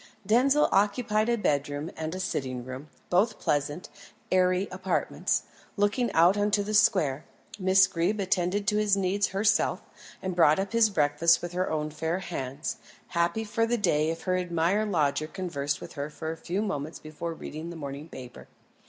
Denzil 0.25 0.67
occupied 0.71 1.29
a 1.29 1.37
bedroom 1.37 1.91
and 1.95 2.19
sitting 2.19 2.65
room, 2.65 2.89
both 3.11 3.37
pleasant, 3.37 3.87
airy 4.31 4.67
apartments, 4.71 5.43
looking 5.77 6.11
out 6.13 6.35
on 6.35 6.49
to 6.49 6.63
the 6.63 6.73
square. 6.73 7.23
Miss 7.59 7.85
Greeb 7.85 8.19
attended 8.19 8.65
to 8.67 8.77
his 8.77 8.97
needs 8.97 9.27
herself, 9.27 9.83
and 10.19 10.35
brought 10.35 10.57
up 10.57 10.73
his 10.73 10.89
breakfast 10.89 11.43
with 11.43 11.51
her 11.53 11.69
own 11.69 11.91
fair 11.91 12.17
hands, 12.17 12.77
happy 13.09 13.43
for 13.43 13.67
the 13.67 13.77
day 13.77 14.09
if 14.09 14.23
her 14.23 14.37
admired 14.37 14.89
lodger 14.89 15.27
conversed 15.27 15.79
with 15.79 15.93
her 15.93 16.09
for 16.09 16.31
a 16.31 16.35
few 16.35 16.63
moments 16.63 16.97
before 16.97 17.35
reading 17.35 17.69
the 17.69 17.75
morning 17.75 18.09
paper. 18.09 18.47